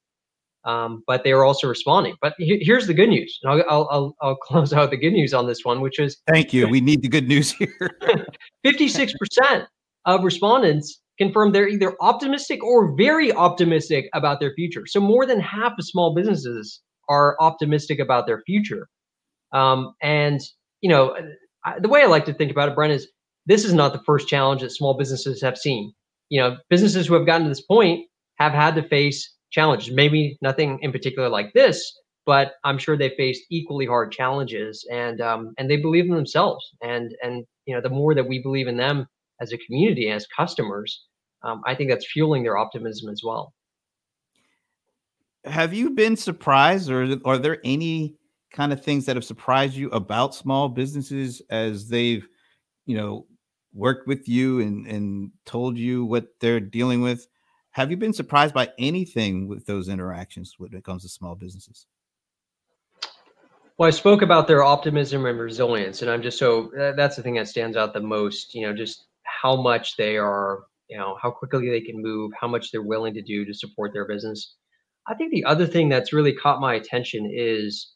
[0.66, 2.16] um, but they are also responding.
[2.22, 5.34] But he- here's the good news, and I'll, I'll, I'll close out the good news
[5.34, 6.68] on this one, which is thank you.
[6.76, 7.92] We need the good news here.
[8.64, 9.66] Fifty-six percent
[10.06, 14.86] of respondents confirm they're either optimistic or very optimistic about their future.
[14.86, 18.90] So more than half of small businesses are optimistic about their future.
[19.54, 20.42] Um, and
[20.82, 21.16] you know,
[21.64, 23.08] I, the way I like to think about it, Brent, is
[23.46, 25.94] this is not the first challenge that small businesses have seen.
[26.30, 28.06] You know, businesses who have gotten to this point
[28.38, 29.94] have had to face challenges.
[29.94, 35.22] Maybe nothing in particular like this, but I'm sure they faced equally hard challenges, and
[35.22, 36.64] um, and they believe in themselves.
[36.84, 39.08] And and you know, the more that we believe in them
[39.42, 41.06] as a community, as customers,
[41.44, 43.54] um, I think that's fueling their optimism as well.
[45.46, 48.16] Have you been surprised, or are there any
[48.52, 52.28] kind of things that have surprised you about small businesses as they've,
[52.86, 53.26] you know,
[53.74, 57.28] worked with you and and told you what they're dealing with
[57.76, 61.86] have you been surprised by anything with those interactions when it comes to small businesses?
[63.78, 67.36] Well i spoke about their optimism and resilience and i'm just so that's the thing
[67.36, 71.32] that stands out the most you know just how much they are you know how
[71.32, 74.56] quickly they can move how much they're willing to do to support their business.
[75.08, 77.92] I think the other thing that's really caught my attention is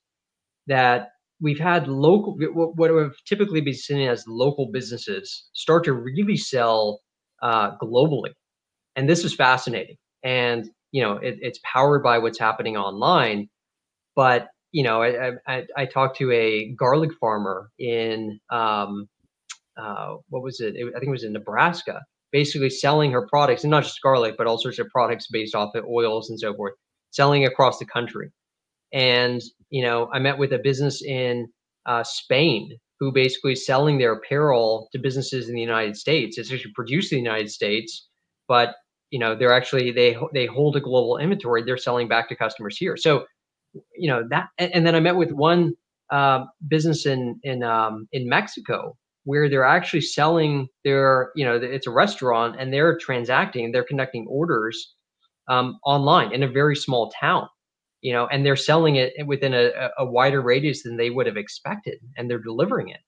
[0.67, 1.09] that
[1.41, 2.37] we've had local
[2.75, 6.99] what have typically been seen as local businesses start to really sell
[7.41, 8.33] uh, globally
[8.99, 13.49] and this is fascinating and you know it, it's powered by what's happening online
[14.15, 19.07] but you know i i, I talked to a garlic farmer in um,
[19.81, 20.75] uh, what was it?
[20.75, 24.35] it i think it was in nebraska basically selling her products and not just garlic
[24.37, 26.73] but all sorts of products based off of oils and so forth
[27.11, 28.31] selling across the country
[28.93, 31.47] and you know, I met with a business in
[31.85, 36.37] uh, Spain who basically is selling their apparel to businesses in the United States.
[36.37, 38.07] It's actually produced in the United States,
[38.47, 38.75] but
[39.11, 41.63] you know, they're actually they they hold a global inventory.
[41.63, 42.97] They're selling back to customers here.
[42.97, 43.25] So,
[43.95, 44.47] you know that.
[44.57, 45.73] And, and then I met with one
[46.11, 51.87] uh, business in in um, in Mexico where they're actually selling their you know it's
[51.87, 54.95] a restaurant and they're transacting they're conducting orders
[55.49, 57.47] um, online in a very small town
[58.01, 61.37] you know, and they're selling it within a, a wider radius than they would have
[61.37, 62.99] expected, and they're delivering it.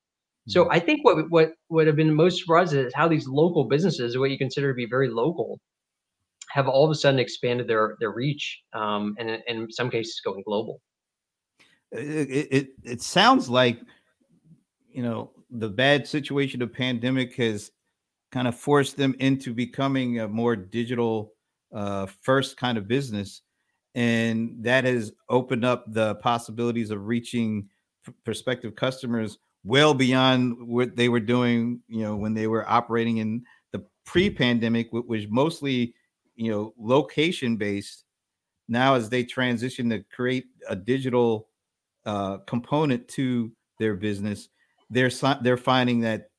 [0.48, 0.74] So mm-hmm.
[0.74, 4.32] I think what what would have been most surprising is how these local businesses, what
[4.32, 5.60] you consider to be very local,
[6.50, 10.22] have all of a sudden expanded their their reach, um, and, and in some cases
[10.24, 10.82] going global.
[11.92, 13.80] It, it it sounds like
[14.92, 17.72] you know the bad situation of pandemic has
[18.32, 21.34] kind of forced them into becoming a more digital
[21.74, 23.42] uh, first kind of business
[23.96, 27.68] and that has opened up the possibilities of reaching
[28.24, 33.44] prospective customers well beyond what they were doing you know when they were operating in
[33.72, 35.94] the pre-pandemic which was mostly
[36.42, 38.06] you know location based
[38.68, 41.48] now as they transition to create a digital
[42.06, 44.50] uh, component to their business
[44.90, 46.30] they're they're finding that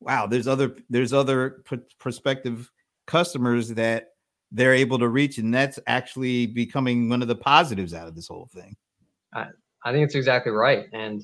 [0.00, 2.70] wow there's other there's other pr- prospective
[3.06, 4.10] customers that
[4.52, 8.28] they're able to reach, and that's actually becoming one of the positives out of this
[8.28, 8.76] whole thing.
[9.34, 9.46] I,
[9.84, 11.22] I think it's exactly right, and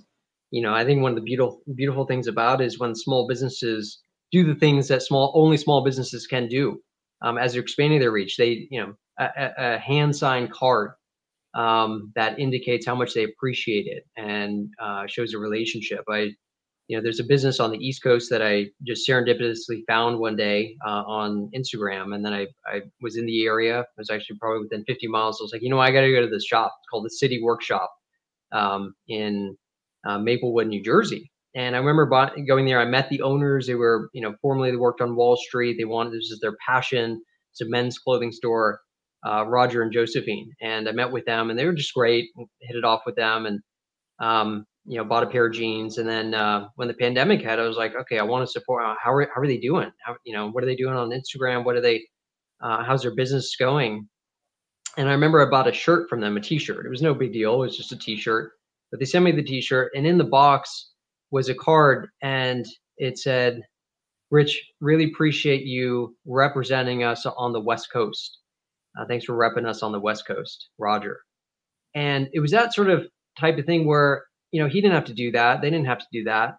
[0.50, 4.00] you know, I think one of the beautiful beautiful things about is when small businesses
[4.32, 6.80] do the things that small only small businesses can do.
[7.22, 10.92] Um, as they're expanding their reach, they you know a, a hand signed card
[11.54, 16.04] um, that indicates how much they appreciate it and uh, shows a relationship.
[16.08, 16.32] I
[16.88, 20.36] you know, there's a business on the East Coast that I just serendipitously found one
[20.36, 23.80] day uh, on Instagram, and then I I was in the area.
[23.80, 25.40] I was actually probably within 50 miles.
[25.40, 26.72] I was like, you know, I got to go to this shop.
[26.78, 27.90] It's called the City Workshop
[28.52, 29.56] um, in
[30.06, 31.30] uh, Maplewood, New Jersey.
[31.56, 32.06] And I remember
[32.46, 32.78] going there.
[32.78, 33.66] I met the owners.
[33.66, 35.76] They were, you know, formerly they worked on Wall Street.
[35.78, 37.22] They wanted this is their passion.
[37.50, 38.80] It's a men's clothing store,
[39.26, 40.52] uh, Roger and Josephine.
[40.60, 42.28] And I met with them, and they were just great.
[42.60, 43.60] Hit it off with them, and
[44.18, 45.96] um, you know, bought a pair of jeans.
[45.96, 48.84] And then uh, when the pandemic hit, I was like, okay, I want to support.
[48.84, 49.90] Uh, how are how are they doing?
[50.04, 51.64] How you know, what are they doing on Instagram?
[51.64, 52.04] What are they?
[52.62, 54.06] Uh, how's their business going?
[54.98, 56.84] And I remember I bought a shirt from them, a T-shirt.
[56.84, 57.54] It was no big deal.
[57.54, 58.52] It was just a T-shirt.
[58.90, 60.92] But they sent me the T-shirt, and in the box
[61.30, 62.64] was a card, and
[62.98, 63.62] it said,
[64.30, 68.38] "Rich, really appreciate you representing us on the West Coast.
[68.98, 71.20] Uh, thanks for repping us on the West Coast, Roger."
[71.94, 73.06] And it was that sort of
[73.38, 75.60] type of thing where you know, he didn't have to do that.
[75.60, 76.56] They didn't have to do that.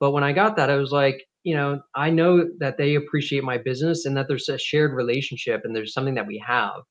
[0.00, 3.42] But when I got that, I was like, you know, I know that they appreciate
[3.42, 6.82] my business and that there's a shared relationship and there's something that we have.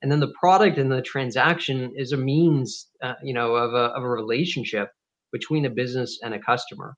[0.00, 3.92] And then the product and the transaction is a means, uh, you know, of a,
[3.94, 4.88] of a relationship
[5.32, 6.94] between a business and a customer.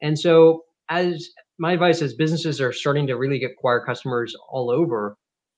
[0.00, 5.16] And so, as my advice as businesses are starting to really acquire customers all over,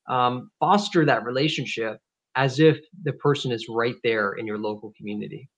[0.08, 1.98] um, foster that relationship
[2.36, 5.48] as if the person is right there in your local community.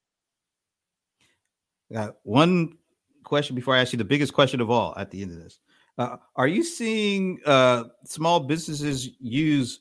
[1.93, 2.77] Got one
[3.25, 5.59] question before I ask you the biggest question of all at the end of this.
[5.99, 9.81] Uh, are you seeing uh, small businesses use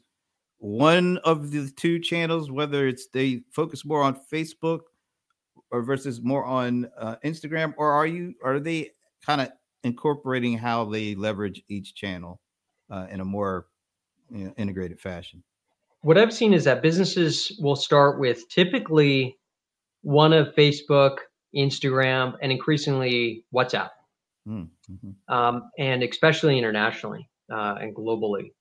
[0.59, 4.81] one of the two channels, whether it's they focus more on Facebook
[5.71, 8.91] or versus more on uh, Instagram, or are you are they
[9.25, 9.49] kind of
[9.83, 12.39] incorporating how they leverage each channel
[12.89, 13.67] uh, in a more
[14.29, 15.43] you know, integrated fashion?
[16.01, 19.37] What I've seen is that businesses will start with typically
[20.01, 21.17] one of Facebook,
[21.55, 23.89] Instagram, and increasingly WhatsApp,
[24.47, 25.33] mm, mm-hmm.
[25.33, 28.51] um, and especially internationally uh, and globally.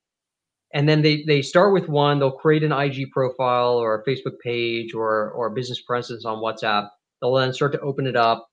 [0.75, 2.19] And then they they start with one.
[2.19, 6.39] They'll create an IG profile or a Facebook page or or a business presence on
[6.39, 6.89] WhatsApp.
[7.23, 8.49] They'll then start to open it up,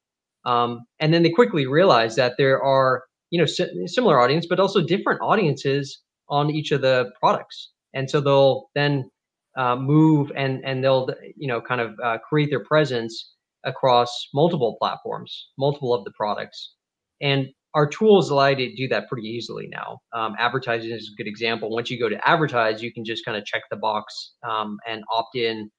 [0.45, 4.59] um, and then they quickly realize that there are you know si- similar audience, but
[4.59, 7.71] also different audiences on each of the products.
[7.93, 9.09] And so they'll then
[9.57, 14.77] uh, move and and they'll you know kind of uh, create their presence across multiple
[14.79, 16.75] platforms, multiple of the products.
[17.21, 19.99] And our tools allow you to do that pretty easily now.
[20.13, 21.69] Um, advertising is a good example.
[21.69, 25.03] Once you go to advertise, you can just kind of check the box um, and
[25.13, 25.69] opt in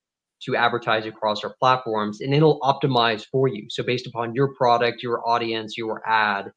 [0.44, 3.66] to advertise across our platforms, and it'll optimize for you.
[3.70, 6.50] So, based upon your product, your audience, your ad,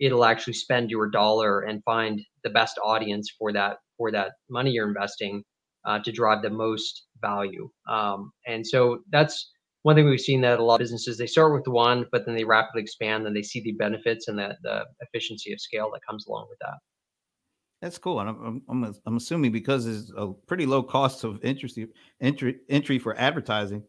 [0.00, 4.70] it'll actually spend your dollar and find the best audience for that for that money
[4.72, 5.42] you're investing
[5.84, 7.68] uh, to drive the most value.
[7.88, 9.50] Um, and so that's
[9.82, 12.34] one thing we've seen that a lot of businesses they start with one, but then
[12.34, 16.06] they rapidly expand and they see the benefits and the, the efficiency of scale that
[16.08, 16.78] comes along with that.
[17.80, 21.88] That's cool, and I'm, I'm I'm assuming because it's a pretty low cost of entry
[22.20, 23.82] entry entry for advertising.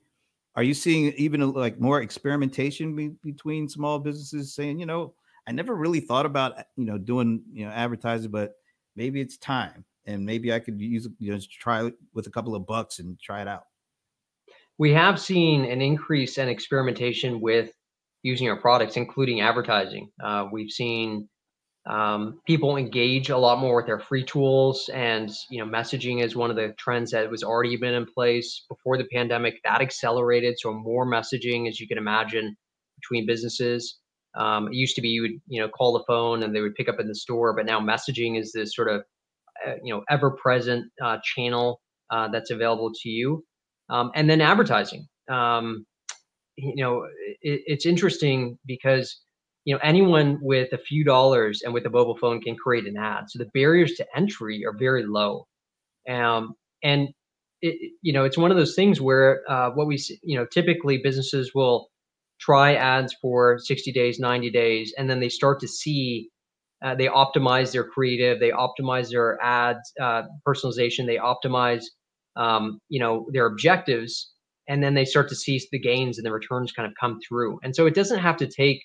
[0.55, 5.13] Are you seeing even like more experimentation be, between small businesses saying, you know,
[5.47, 8.53] I never really thought about you know doing you know advertising, but
[8.95, 12.55] maybe it's time, and maybe I could use you know try it with a couple
[12.55, 13.65] of bucks and try it out
[14.77, 17.71] we have seen an increase in experimentation with
[18.23, 20.09] using our products, including advertising.
[20.23, 21.27] Uh, we've seen
[21.89, 26.35] um, people engage a lot more with their free tools, and you know, messaging is
[26.35, 29.55] one of the trends that was already been in place before the pandemic.
[29.65, 32.55] That accelerated, so more messaging, as you can imagine,
[32.95, 33.99] between businesses.
[34.35, 36.75] Um, it used to be you would you know call the phone and they would
[36.75, 39.03] pick up in the store, but now messaging is this sort of
[39.67, 43.43] uh, you know ever present uh, channel uh, that's available to you
[43.89, 45.07] um, and then advertising.
[45.29, 45.85] Um,
[46.57, 47.03] you know,
[47.41, 49.19] it, it's interesting because
[49.65, 52.97] you know anyone with a few dollars and with a mobile phone can create an
[52.97, 53.25] ad.
[53.29, 55.47] So the barriers to entry are very low,
[56.09, 57.09] um, and
[57.61, 60.99] it, you know it's one of those things where uh, what we you know typically
[60.99, 61.89] businesses will
[62.39, 66.29] try ads for 60 days 90 days and then they start to see
[66.83, 71.85] uh, they optimize their creative they optimize their ads uh, personalization they optimize
[72.35, 74.33] um, you know their objectives
[74.67, 77.59] and then they start to see the gains and the returns kind of come through.
[77.63, 78.83] And so it doesn't have to take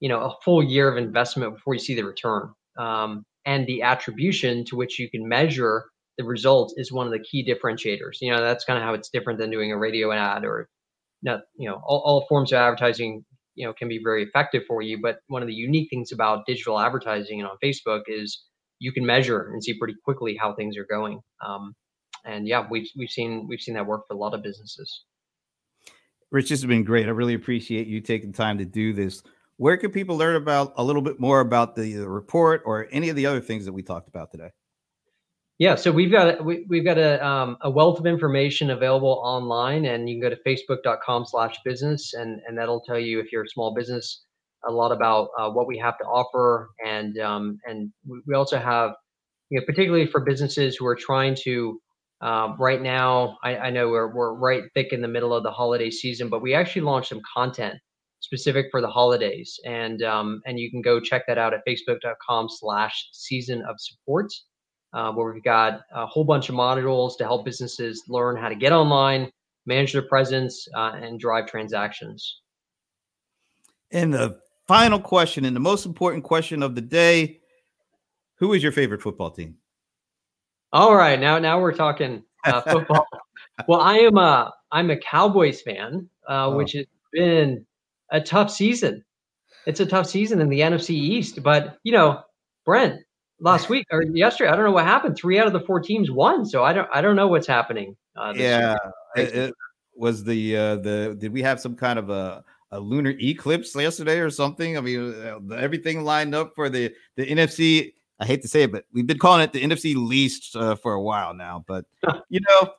[0.00, 2.50] you know a full year of investment before you see the return.
[2.78, 5.84] Um, and the attribution to which you can measure
[6.18, 8.18] the results is one of the key differentiators.
[8.20, 10.68] You know that's kind of how it's different than doing a radio ad or
[11.22, 13.24] not you know all, all forms of advertising
[13.54, 15.00] you know can be very effective for you.
[15.02, 18.42] But one of the unique things about digital advertising and on facebook is
[18.78, 21.20] you can measure and see pretty quickly how things are going.
[21.46, 21.74] Um,
[22.24, 25.04] and yeah, we've we've seen we've seen that work for a lot of businesses.
[26.30, 27.06] Rich, this has been great.
[27.06, 29.22] I really appreciate you taking time to do this.
[29.56, 33.08] where can people learn about a little bit more about the, the report or any
[33.08, 34.50] of the other things that we talked about today?
[35.60, 39.84] Yeah, so we've got we, we've got a um, a wealth of information available online,
[39.84, 43.74] and you can go to facebook.com/business, and and that'll tell you if you're a small
[43.74, 44.24] business
[44.66, 47.92] a lot about uh, what we have to offer, and um, and
[48.26, 48.92] we also have,
[49.50, 51.78] you know, particularly for businesses who are trying to.
[52.20, 55.50] Um, right now, I, I know we're we're right thick in the middle of the
[55.50, 57.76] holiday season, but we actually launched some content
[58.20, 63.08] specific for the holidays, and um, and you can go check that out at facebook.com/slash
[63.12, 64.30] season of support
[64.92, 68.54] uh, where we've got a whole bunch of modules to help businesses learn how to
[68.54, 69.30] get online,
[69.66, 72.40] manage their presence, uh, and drive transactions.
[73.92, 77.40] And the final question, and the most important question of the day
[78.36, 79.56] who is your favorite football team?
[80.72, 83.06] All right, now now we're talking uh, football.
[83.66, 86.56] well, I am a I'm a Cowboys fan, uh, oh.
[86.56, 87.66] which has been
[88.10, 89.04] a tough season.
[89.66, 92.22] It's a tough season in the NFC East, but you know,
[92.64, 93.00] Brent,
[93.40, 94.50] last week or yesterday.
[94.50, 95.16] I don't know what happened.
[95.16, 97.96] Three out of the four teams won, so I don't I don't know what's happening.
[98.16, 98.76] Uh, yeah,
[99.16, 99.54] it, it,
[99.96, 104.20] was the uh, the did we have some kind of a a lunar eclipse yesterday
[104.20, 104.78] or something?
[104.78, 107.92] I mean, uh, everything lined up for the the NFC.
[108.20, 110.92] I hate to say it, but we've been calling it the NFC least uh, for
[110.92, 111.64] a while now.
[111.66, 111.86] But
[112.28, 112.72] you know,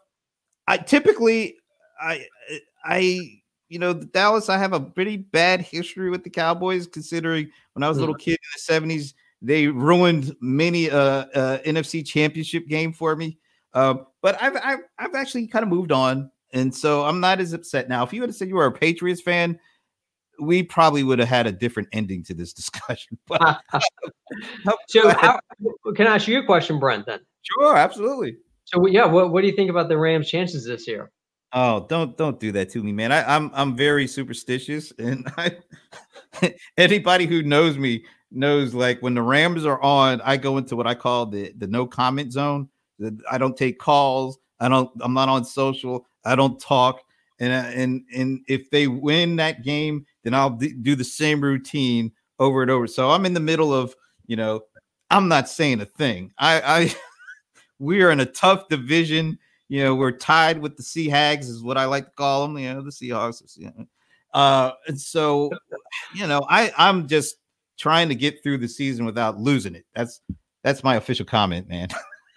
[0.67, 1.57] I typically
[1.99, 2.27] I
[2.83, 7.49] I you know, the Dallas, I have a pretty bad history with the Cowboys, considering
[7.71, 8.31] when I was a little mm-hmm.
[8.31, 8.37] kid
[8.69, 10.99] in the 70s, they ruined many uh,
[11.33, 13.37] uh, NFC Championship game for me.
[13.73, 17.53] Um, but I've, I've I've actually kind of moved on, and so I'm not as
[17.53, 18.03] upset now.
[18.03, 19.57] If you had said you were a Patriots fan,
[20.41, 23.17] we probably would have had a different ending to this discussion.
[23.27, 23.61] But,
[24.87, 25.39] so, how,
[25.95, 27.05] can I ask you a question, Brent?
[27.05, 28.37] Then sure, absolutely.
[28.65, 31.11] So, yeah, what what do you think about the Rams' chances this year?
[31.53, 33.11] Oh, don't don't do that to me, man.
[33.11, 35.57] I, I'm I'm very superstitious, and I
[36.77, 40.87] anybody who knows me knows like when the Rams are on, I go into what
[40.87, 42.69] I call the the no comment zone.
[43.29, 44.37] I don't take calls.
[44.59, 44.89] I don't.
[45.01, 46.05] I'm not on social.
[46.23, 47.01] I don't talk.
[47.39, 52.61] And and and if they win that game, then I'll do the same routine over
[52.61, 52.87] and over.
[52.87, 53.95] So I'm in the middle of
[54.25, 54.61] you know.
[55.09, 56.31] I'm not saying a thing.
[56.37, 56.95] I I
[57.79, 59.37] we are in a tough division.
[59.67, 62.57] You know, we're tied with the Sea Hags, is what I like to call them.
[62.57, 63.41] You know, the Seahawks.
[64.33, 65.49] Uh, and so,
[66.13, 67.35] you know, I I'm just
[67.77, 69.85] trying to get through the season without losing it.
[69.95, 70.21] That's
[70.63, 71.87] that's my official comment, man.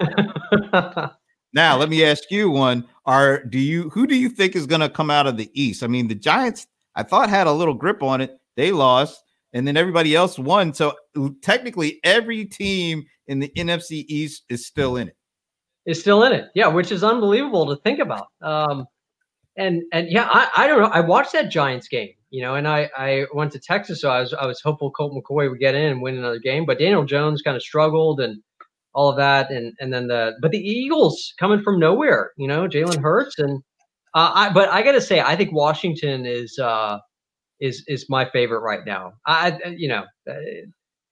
[1.53, 2.87] now let me ask you one.
[3.07, 5.83] Are do you who do you think is gonna come out of the East?
[5.83, 8.39] I mean, the Giants, I thought had a little grip on it.
[8.57, 9.23] They lost,
[9.53, 10.75] and then everybody else won.
[10.75, 10.95] So
[11.43, 15.17] technically every team in the NFC East is still in it.
[15.87, 16.49] Is still in it.
[16.55, 18.29] Yeah, which is unbelievable to think about.
[18.43, 18.87] Um
[19.57, 20.89] and and yeah, I, I don't know.
[20.89, 24.19] I watched that Giants game you know, and I, I went to Texas, so I
[24.19, 27.05] was I was hopeful Colt McCoy would get in and win another game, but Daniel
[27.05, 28.43] Jones kind of struggled and
[28.93, 32.67] all of that, and and then the but the Eagles coming from nowhere, you know,
[32.67, 33.63] Jalen Hurts and
[34.15, 36.99] uh, I but I got to say I think Washington is uh
[37.61, 39.13] is is my favorite right now.
[39.27, 40.35] I you know uh,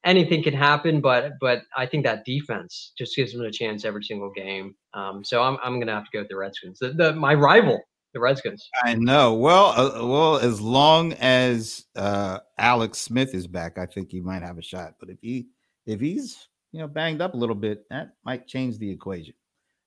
[0.05, 4.05] anything can happen, but but I think that defense just gives them a chance every
[4.05, 4.74] single game.
[4.94, 7.80] Um, so I'm I'm gonna have to go with the Redskins, the, the my rival
[8.12, 8.68] the Redskins.
[8.84, 9.34] I know.
[9.34, 14.42] Well, uh, well, as long as uh, Alex Smith is back, I think he might
[14.42, 14.94] have a shot.
[15.00, 15.48] But if he
[15.86, 19.34] if he's you know banged up a little bit, that might change the equation.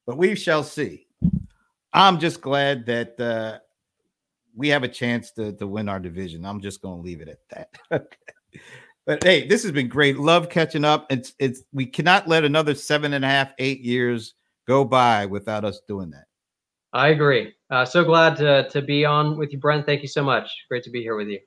[0.05, 1.04] But we shall see.
[1.95, 3.59] I'm just glad that uh,
[4.55, 6.45] we have a chance to to win our division.
[6.45, 8.07] I'm just going to leave it at that.
[9.05, 10.17] But hey, this has been great.
[10.17, 11.05] Love catching up.
[11.11, 14.33] It's it's we cannot let another seven and a half, eight years
[14.67, 16.25] go by without us doing that.
[16.91, 17.53] I agree.
[17.69, 19.85] Uh, so glad to, to be on with you, Brent.
[19.85, 20.49] Thank you so much.
[20.69, 21.39] Great to be here with you.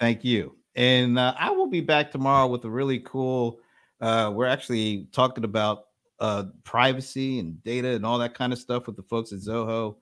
[0.00, 0.56] Thank you.
[0.74, 3.60] And uh, I will be back tomorrow with a really cool.
[4.00, 5.84] Uh, we're actually talking about
[6.18, 9.96] uh, privacy and data and all that kind of stuff with the folks at Zoho.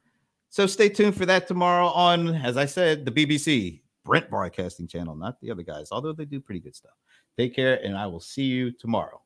[0.51, 5.17] So stay tuned for that tomorrow on, as I said, the BBC Brent Broadcasting Channel,
[5.17, 6.93] not the other guys, although they do pretty good stuff.
[7.37, 9.21] Take care, and I will see you tomorrow.